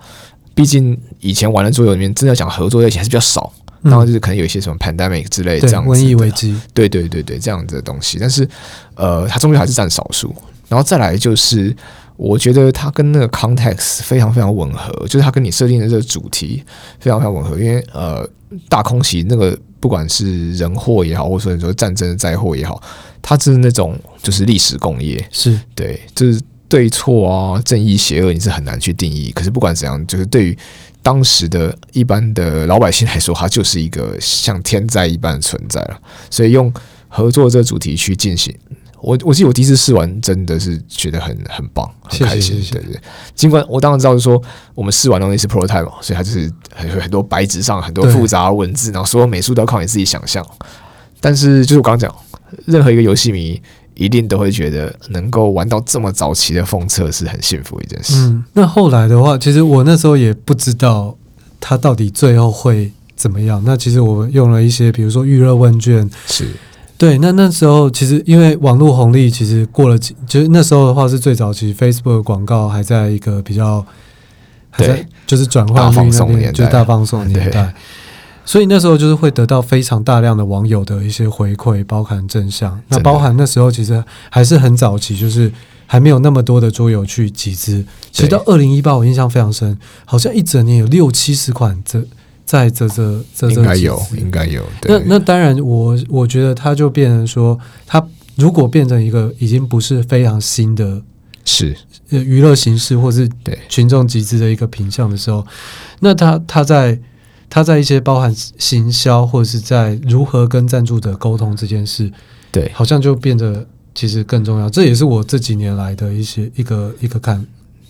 [0.54, 3.52] 毕竟以前玩的桌游里面，真的讲合作类型还是比较少，
[3.82, 8.18] 然后就是可能有一些什么 pandemic 之类这样子瘟疫危机，对对对对，这样子的东西。
[8.20, 8.48] 但是，
[8.94, 10.34] 呃，它终究还是占少数。
[10.68, 11.74] 然后再来就是。
[12.16, 16.62] 我觉得它跟那个 context 非常非常吻合，就是它跟你设定的这个主题
[17.00, 17.58] 非常非常吻合。
[17.58, 18.28] 因为呃，
[18.68, 22.80] 大空袭那个不管是人祸也好，或者说你说战争的灾祸也好，
[23.20, 29.32] 它是那种就是历史共业，是对，就是对错啊、正义邪恶，你是很难去定义。
[29.32, 30.58] 可是不管怎样，就是对于
[31.02, 35.98] 当时的一般的老百姓来说，它就是一个像天灾一般的存在了。
[36.30, 36.72] 所以用
[37.08, 38.54] 合作这个主题去进行。
[39.02, 42.62] 我我记得我第一次试完，真的是觉得很很棒，很开心。
[42.70, 43.00] 对对，
[43.34, 44.40] 尽管我当然知道，是说
[44.76, 50.46] 我们试完东西是 prototype 嘛，所以它就是很很多白纸上很多复杂的文字，然后所有美术都要靠你自己想象。
[51.20, 52.14] 但是就是我刚刚讲，
[52.64, 53.60] 任何一个游戏迷
[53.94, 58.14] 一定都会觉得，能够玩到这么早期的封测是很幸福一件事。
[58.14, 61.16] 嗯，那后来的话，其实我那时候也不知道
[61.58, 63.60] 它到底最后会怎么样。
[63.66, 66.46] 那其实我用了一些，比如说预热问卷是。
[67.02, 73.84] 对，那那时候其实因为网络红利，其实过了几，就是那时候的话是最早期，Facebook 广告还在一个比较
[74.70, 77.74] 还在就是转换率那边，就是大放送 年代，
[78.44, 82.80] 所以那时候就是会得到非常大量的网友的一些回馈，包含正向。
[82.86, 85.50] 那包含那时候其实还是很早期，就是
[85.86, 87.84] 还没有那么多的桌游去集资。
[88.12, 92.06] 其实到二零一八，我印象非常深，好像一整年有六七十款这。
[92.44, 94.62] 在这这这这，应该有，应该有。
[94.82, 98.04] 那那当然我，我我觉得它就变成说，它
[98.36, 101.00] 如果变成一个已经不是非常新的，
[101.44, 101.74] 是
[102.10, 105.46] 娱乐形式，或是对群众集资的一个品相的时候，
[106.00, 106.98] 那它它在
[107.48, 112.12] 它在一些包含行销，或者是在如何跟赞助者沟通这件事，
[112.50, 114.68] 对，好像就变得其实更重要。
[114.68, 117.46] 这也是我这几年来的一些一个一个看，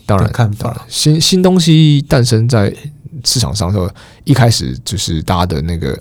[0.06, 2.72] 当然看法，新新东西诞生在。
[3.24, 3.92] 市场上说，
[4.24, 5.98] 一开始就是大家的那个，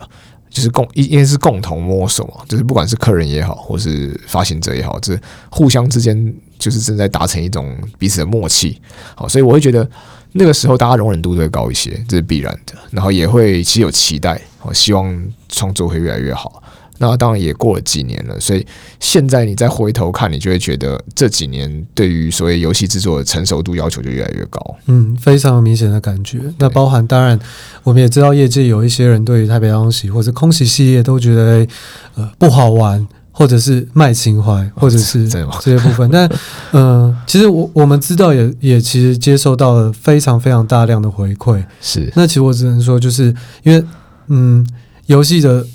[0.50, 5.18] 就是共，应该是共同摸索，就是不管是客人也好，或是发行者也好，这
[5.50, 8.82] 互相之间就是正在达成一种彼此的默契。
[9.16, 9.90] 好，所以我会觉得
[10.34, 12.74] 那个时候大家容忍度会高一些，这是必然的。
[12.92, 16.62] 然后也会其实有期待，我希望创作会越来越好。
[17.02, 18.64] 那当然也过了几年了，所以
[19.00, 24.76] 现在你再回头看，你就会觉得这几年对于所谓游戏制作的成熟度要求就越来越高。
[24.86, 26.40] 嗯，非常明显的感觉。
[26.60, 27.40] 那包含当然，
[27.82, 31.66] 我们也知道业界有一些人对于太平洋空袭或者空袭系列都觉得
[32.14, 35.28] 呃不好玩，或者是卖情怀，或者是
[35.60, 36.08] 这些部分。
[36.12, 36.30] 但
[36.72, 41.64] 嗯、呃，其实我我们知道也也其实接受到了非常非常大量的回馈。
[41.82, 43.34] 是，那其实我只能说，就是
[43.64, 43.84] 因为
[44.28, 44.64] 嗯，
[45.08, 45.66] 游戏的。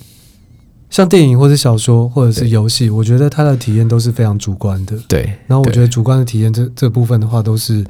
[0.88, 4.96] 像电影或者小说或者是游戏，我觉得它的体验都是非常主观的。
[5.08, 7.84] 对，然后我觉得主观的体验这这部分的话，都是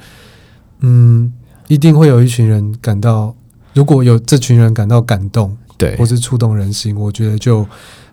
[0.79, 1.31] 嗯，
[1.67, 3.35] 一定会有一群人感到，
[3.73, 7.65] 如果有这群人感到感动，对，或是触动人心，我觉得就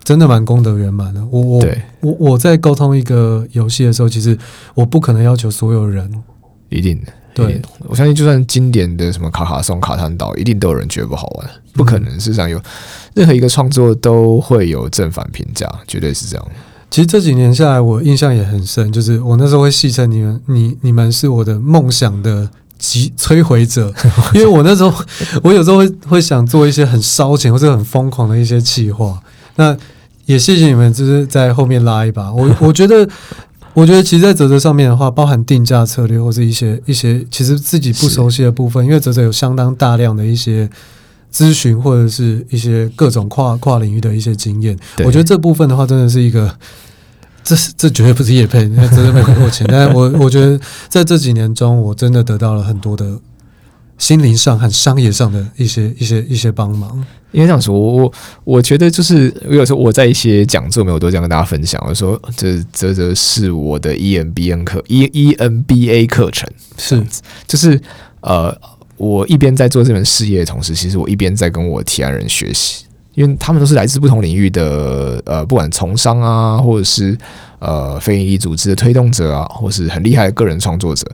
[0.02, 1.24] 真的蛮功德圆满的。
[1.30, 1.66] 我我
[2.00, 4.38] 我我在沟通一个游戏的时候，其实
[4.74, 6.22] 我不可能要求所有人
[6.68, 7.12] 一定的。
[7.34, 12.12] 对，我相信就算经典的什么卡卡颂、卡坦岛，一定都有人觉得不好玩，不可能。
[12.14, 12.60] 事实上，有
[13.14, 16.46] 任何一个创作都会有正反评价，绝对是这样。
[16.90, 23.92] 其实这几年下来，我印象也很深，就是我那时候会戏称你们，你你们是我的梦想的击摧毁者，
[24.32, 24.94] 因为我那时候
[25.42, 29.20] 我有时候会会想做一些很烧钱或者很疯狂的一些企划。
[29.56, 29.76] 那
[30.26, 32.32] 也谢谢你们，就是在后面拉一把。
[32.32, 33.06] 我我觉得，
[33.74, 40.70] 我觉得其实，在泽泽上面的话，包含定价策略或者一些一些，其实自己不熟悉的部分，因为泽泽有相当大量的一些
[41.32, 44.78] 咨询或者是一些各种跨跨领域的一些经验。
[45.04, 46.56] 我觉得这部分的话，真的是一个，
[47.42, 49.66] 这是这绝对不是叶配，那真的没给我钱。
[49.68, 50.58] 但是我我觉得
[50.88, 53.18] 在这几年中，我真的得到了很多的。
[53.96, 56.90] 心灵上和商业上的一些一些一些帮忙，
[57.30, 67.02] 应该这样说，我我觉得就是有时候我在一些讲座没有都这样跟大家分享，我说这这这是我的 EMBN 课 E EMBA 课程，是。
[67.46, 67.80] 就是
[68.20, 68.54] 呃，
[68.96, 77.16] 我一边在做这门事业的同时，其实我一边在跟我提案人学习，因为他们都是来自不同领域的呃，不管从商啊，或者是
[77.60, 81.06] 呃非营利组织的推动者啊，或是很厉害的个人创作者，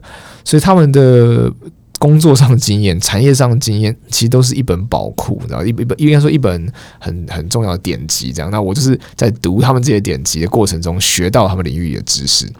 [0.43, 1.51] 所以他们的。
[2.01, 8.33] 工作上的经验、产业上的经验，其实都是一本宝库，然后一本应该说一本很很重要的典籍。
[8.33, 12.51] 这样，那我就是在读他们这些典籍的过程中，学到他们领域的知识。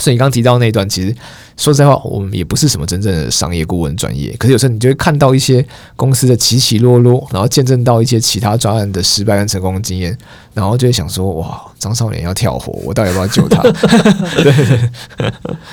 [0.00, 1.14] 所以你刚提到那一段，其实
[1.56, 4.34] 说实在话，我们也不是什么真正的商业顾问专业。
[4.36, 10.18] 可是有时候你就会看到一些公司的起起落落，然后见证到一些其他专案的失败跟成功的经验，
[10.52, 13.62] 然后就会想说：哇，张少年要跳火，我到底要不要救他？
[14.42, 14.90] 对，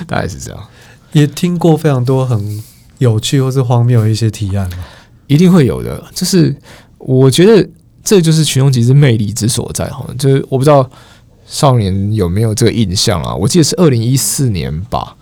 [0.06, 0.64] 大概是这样。
[1.10, 2.62] 也听过非常多很。
[3.02, 4.78] 有趣或是荒谬的一些提案吗？
[5.26, 6.02] 一定会有的。
[6.14, 6.54] 就是
[6.98, 7.68] 我觉得
[8.02, 10.06] 这就是群众集资魅力之所在哈。
[10.18, 10.88] 就是我不知道
[11.46, 13.34] 少年有没有这个印象啊？
[13.34, 15.16] 我记得是二零一四年吧。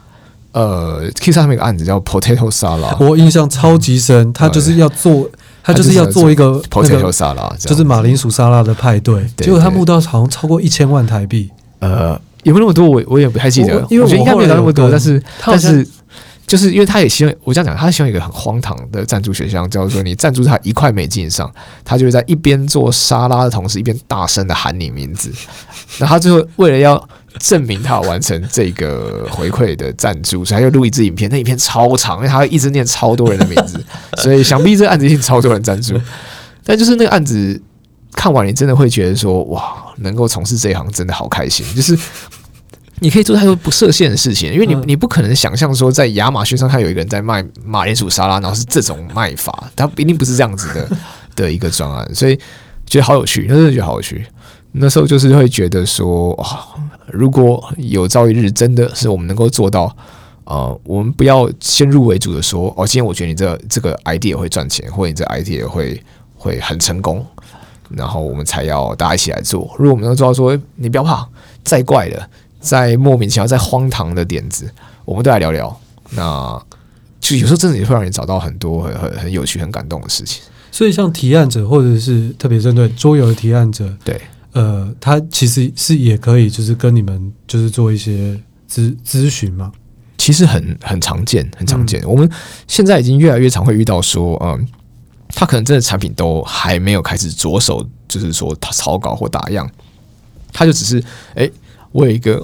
[0.53, 4.33] 呃面有个案子叫 Potato Salad，我印象超级深。
[4.33, 5.31] 他就是要做，
[5.63, 9.25] 他就是要做一个 Potato Salad，就是马铃薯沙拉的派对。
[9.37, 11.49] 结果他募到好像超过一千万台币。
[11.79, 12.91] 呃，有没有那么多？
[12.91, 14.91] 我我也不太记得，因为我觉得应该没有那么多。
[14.91, 15.87] 但是，但是。
[16.51, 21.49] 就是因为他也希望我这样讲，他希望一个很荒唐的赞助选项，叫做你赞助他一块美金以上，
[21.85, 25.31] 他就会在一边做沙拉的同时，一边大声的喊你名字。
[26.01, 27.09] 那他最后为了要
[27.39, 31.31] 证明他完成这个回馈的赞助，所以他又录一支影片。
[31.31, 33.81] 那影片超长，因为他会一直念超多人的名字，
[34.19, 35.95] 所以想必这个案子一定超多人赞助。
[36.65, 37.63] 但就是那个案子
[38.17, 41.97] 看完，你真的会觉得说，哇，能够从事这一行真的好开心，就是。
[43.01, 50.89] 你可以做太多不设限的事情，因为你你不可能想象说在亚马逊上看有一个人在卖马铃薯沙拉，然后是这种卖法，他一定不是这样子的
[51.35, 52.39] 的一个专案，所以
[52.87, 54.25] 觉得好有趣，真的觉得好有趣。
[54.73, 56.69] 那时候就是会觉得说，哇，
[57.09, 59.97] 如果有朝一日真的是我们能够做到，
[60.45, 66.01] 呃，我们不要先入为主的说，哦，今天我觉得你这这个 idea 会赚钱，或者你这 idea 会
[66.37, 67.27] 会很成功，
[67.89, 69.75] 然后我们才要大家一起来做。
[69.77, 71.27] 如果我们能做到说，你不要怕，
[71.65, 72.31] 再怪的。
[72.61, 74.71] 在莫名其妙、在荒唐的点子，
[75.05, 75.81] 我们都来聊聊。
[76.11, 76.63] 那
[77.21, 80.43] 就有时候真的也会让人找到很多很很很有趣、很感动的事情。
[80.71, 84.21] 所以，像提案者，或者是特别针对桌游的提案者，对，
[84.53, 89.73] 呃，他其实是也可以，就是跟你们就是做一些咨咨询嘛。
[90.19, 92.01] 其实很很常见，很常见。
[92.03, 92.31] 嗯、我们
[92.69, 94.67] 现在已经越来越常会遇到说，嗯，
[95.29, 99.69] 他可能真的产品都还没有开始着手，就是说他草稿或打样，
[100.53, 100.99] 他就只是
[101.35, 101.45] 哎。
[101.45, 101.53] 欸
[101.93, 102.41] 我有一个，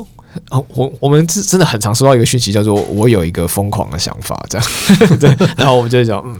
[0.51, 4.69] 哦，我我们是真的很常收到一个讯息，叫做“我有一个疯狂的想法”这样，
[5.19, 6.39] 对，然后我们就会讲，嗯，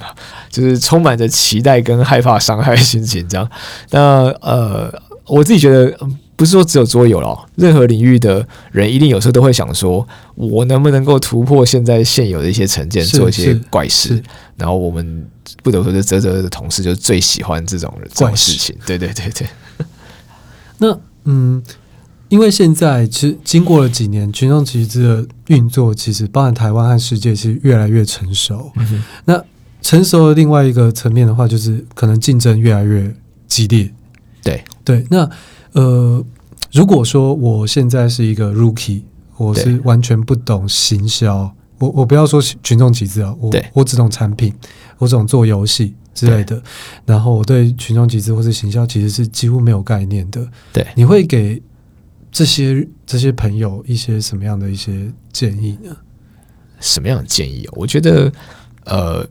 [0.51, 3.49] 就是充满着期待跟害怕伤害的心情这样。
[3.90, 4.92] 那呃，
[5.27, 5.97] 我自己觉得，
[6.35, 14.23] 不是说只有桌游了，任何领域的人一定有时候都会想说，我能不能够突破现在现有的一一些成见，做一些怪事。
[14.57, 15.27] 然后我们
[15.62, 18.77] 不得不说，泽泽的同事就最喜欢这种这种事情。
[18.85, 19.47] 对对对对。
[20.79, 21.62] 那嗯。
[22.29, 28.73] 因为现在其实经过了几年，群众集资的运作，其实包含台湾和世界，其实越来越成熟。
[28.77, 29.41] 嗯、那
[29.81, 33.15] 成熟的另外一个层面的话，就是可能竞争越来越
[33.47, 33.89] 激烈。
[34.43, 35.31] 对对，那
[35.73, 36.25] 呃，
[36.73, 39.03] 如果说我现在是一个 rookie，
[39.37, 44.53] 我是完全不懂行销，我我不要说群众集资啊，我对我只懂产品，
[44.99, 46.61] 我只懂做游戏之类的，
[47.05, 50.45] 然后我对群众集资或是行销其实是几乎没有概念的。
[50.72, 51.62] 对，你会给。
[52.37, 55.97] 这些这些朋友一些什么样的一些建议呢？
[56.80, 57.66] 什么样的建议？
[57.72, 58.30] 我觉得，
[58.84, 59.26] 呃，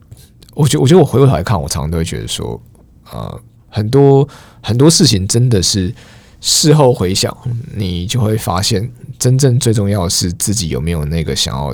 [0.56, 2.60] 我觉得我觉得我回过头来看，我常常都会觉得说，
[3.12, 3.39] 呃，
[3.70, 4.28] 很多
[4.60, 5.93] 很多事情真的是
[6.41, 7.32] 事后回想，
[7.76, 11.72] 你就会发现，真正最重要的是自己有没有那个想要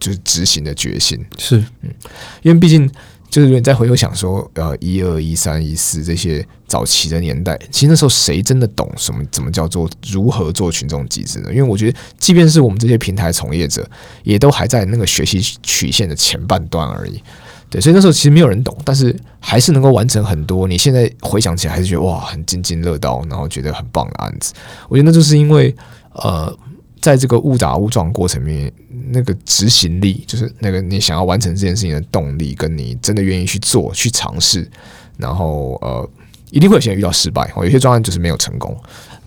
[0.00, 1.24] 就是执行的决心。
[1.38, 1.94] 是，嗯，
[2.42, 2.90] 因为毕竟。
[3.30, 9.24] 就是你再回头想说，呃，一二一三一四这些早期的年代，其实那时候谁真的懂什么？
[9.30, 11.48] 怎么叫做如何做群众集资呢？
[11.50, 13.88] 因为我觉得，即便是我们这些平台从业者，
[14.24, 17.22] 也都还在那个学习曲线的前半段而已。
[17.70, 20.66] 对，所以那时候其实没有人懂，但是还是能够完成很多。
[20.66, 24.52] 你现在回想起来，还是觉得哇，很津津乐道，然后觉得很棒的案子。
[24.88, 25.72] 我觉得那就是因为
[26.14, 26.52] 呃，
[27.00, 28.72] 在这个误打误撞过程里面，
[29.10, 34.68] 那个执行力，就是那个你想要完成这件事情的动力，跟你真的愿意去做、去尝试，
[35.16, 36.08] 然后呃，
[36.50, 38.76] 一定会有些人遇到失败，有些专案就是没有成功。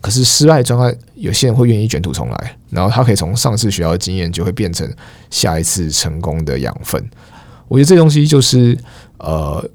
[0.02, 4.86] 可是失败专案，有些人会愿意卷土重来，然后他可以从上次学到的经验，就会变成
[5.30, 7.02] 下一次成功的养分。
[7.70, 8.78] 我觉得这东西就是，
[9.18, 9.66] 呃，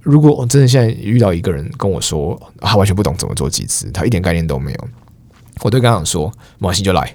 [0.00, 4.88] 如果我真的现在遇到一个人跟我说，他完全不懂怎么做集资，他一点概念都没有，
[5.62, 7.14] 我都跟他说，没关系就来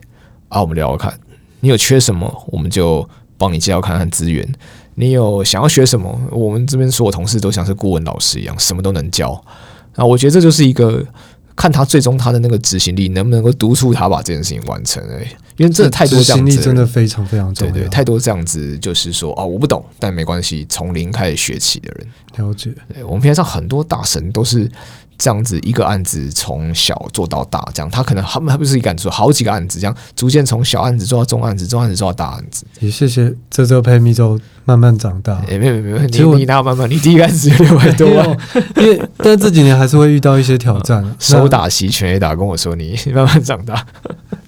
[0.50, 1.14] 啊，我们聊聊看，
[1.60, 4.48] 你有缺什么，我们就帮你介绍看看资源。
[4.95, 9.32] 你有想要学什么，我们这边所有同事都像是顾问老师一样，什么都能教。
[9.95, 11.06] 啊，我觉得这就是一个。
[11.60, 15.26] 看他最终他的那个执行力能不能够督促他把这件事情完成哎，
[15.56, 17.74] 因为真的太多这样子，执行力真的非常非常重要。
[17.74, 22.08] 对对，太多这样子就是说啊，我不懂，但没关系，从零开始学起的人。
[22.36, 22.72] 了解。
[22.93, 24.70] 对，我们平台上很多大神都是
[25.18, 32.65] 这样子，一个案子从小做到大，这样他可能他们还不是一个案子，做好几个案子，这样逐渐从小案子做到中案子，中案子做到大案子。
[32.80, 35.41] 也谢谢这周陪米粥慢慢长大。
[35.47, 36.88] 也、欸、没有没有，其实你哪有慢慢？
[36.89, 38.38] 你第一个案子有六百多万，
[38.76, 41.03] 因为但是这几年还是会遇到一些挑战。
[41.20, 43.86] 手打席全垒打跟我说你慢慢长大。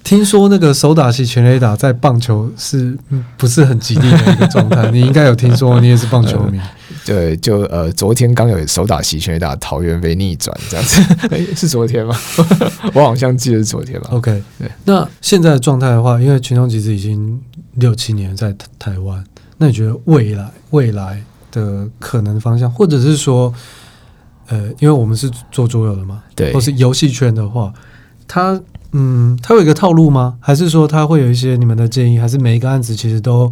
[0.04, 2.96] 听说那个手打席全垒打在棒球是
[3.36, 4.90] 不是很吉利的一个状态？
[4.90, 6.58] 你应该有听说，你也是棒球迷。
[6.58, 6.64] 呃
[7.04, 12.14] 对，就呃，昨天刚有手打席全垒打，桃园被逆转这样子， 哎，是昨天吗？
[12.94, 14.08] 我好像记得是昨天吧。
[14.12, 17.40] OK，对，那现在的状态的话，因为群众其实已经
[17.74, 19.24] 六七年在台湾，
[19.58, 23.52] 那你觉得未来未来的可能方向，或者是说，
[24.48, 27.72] 呃，因为我们是做桌游的嘛，对，或是游戏圈的话，
[28.28, 28.60] 它
[28.92, 30.36] 嗯，它有一个套路吗？
[30.40, 32.18] 还是说它会有一些你们的建议？
[32.18, 33.50] 还是每一个案子其实都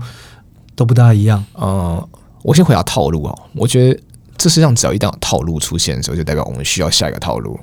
[0.76, 1.42] 都不大一样？
[1.58, 2.06] 嗯。
[2.42, 4.00] 我先回答套路啊，我觉得
[4.36, 7.58] 这世上只要一旦有套路出现的时候，就代表我们需要下一个套路。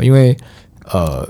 [0.00, 0.36] 因为
[0.84, 1.28] 呃，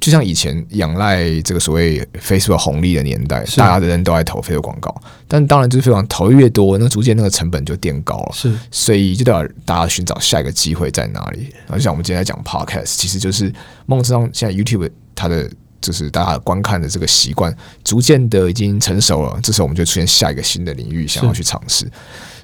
[0.00, 4.94] 就像以前仰赖这个所谓 Facebook 红利的年代，大家的人都爱投 Facebook 广告，
[5.26, 8.30] 但当然就是 Facebook 投越多，那逐渐那个成本就垫高了。
[8.32, 11.48] 是，所以就代表大家寻找下一个机会在哪里。
[11.66, 13.52] 然后就像我们今天在讲 Podcast，其实就是
[13.86, 15.50] 梦之上现在 YouTube 它的。
[15.80, 17.54] 就是大家观看的这个习惯
[17.84, 21.90] 逐渐的已经成熟了，这时候我们就出现下一个新的领域，想要去尝试。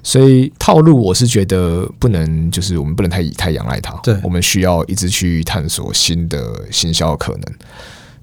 [0.03, 3.91] 所以套路我是觉得不能，就是我们不能太太仰赖它。
[4.03, 7.41] 对，我们需要一直去探索新的行销可能。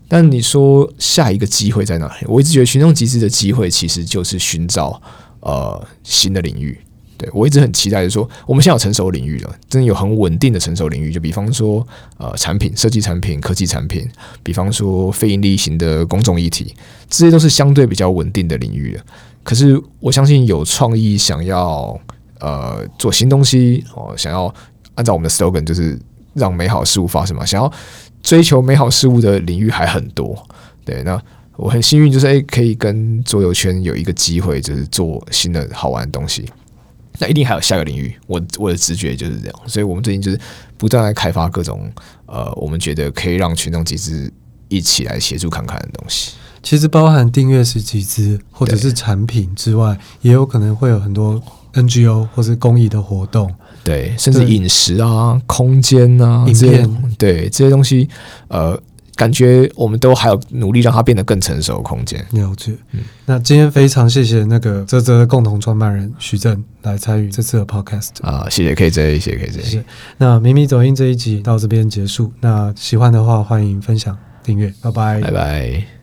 [0.06, 2.26] 但你说下一个机会在哪里？
[2.26, 5.02] 我一直觉得群众集资的机会其实就是寻找
[5.40, 6.78] 呃新的领域。
[7.22, 11.12] 对，我一直很期待，就是说，我们现在有成熟领域了，真的有很稳定的成熟领域。
[11.12, 14.04] 就比方说，呃，产品设计、产品科技产品，
[14.42, 16.74] 比方说非盈利型的公众议题，
[17.08, 19.02] 这些都是相对比较稳定的领域了。
[19.44, 21.96] 可是，我相信有创意、想要
[22.40, 24.52] 呃做新东西哦，想要
[24.96, 25.96] 按照我们的 slogan，就是
[26.34, 27.72] 让美好事物发生嘛，想要
[28.20, 30.36] 追求美好事物的领域还很多。
[30.84, 31.22] 对，那
[31.54, 36.44] 我很幸运，就是诶，可以跟桌游圈有一个机会，就是做新的好玩的东西。
[37.22, 40.36] 那一定还有下个领域，我我的直觉就是这样，所以我们最近就是
[40.76, 41.88] 不断在开发各种
[42.26, 44.28] 呃，我们觉得可以让群众集资
[44.66, 46.32] 一起来协助看看的东西。
[46.64, 51.40] 其实包含订阅式集资或者是产品之外，也有可能会有很多
[51.74, 53.54] NGO 或是公益的活动，
[53.84, 58.08] 对，甚至饮食啊、空间啊、影片，对这些东西，
[58.48, 58.76] 呃。
[59.14, 62.24] 感觉我们都还有努力让它变得更成熟的空间。
[62.32, 69.52] 了解，嗯，那今天非常谢谢那个泽泽的共同创办人徐正来参与这次的 podcast 啊，谢谢 KJ，谢谢 KJ。
[69.52, 69.84] 谢谢。
[70.18, 76.01] 那迷迷走音这一集到这边结束，那喜欢的话欢迎分享订阅，拜拜，拜拜。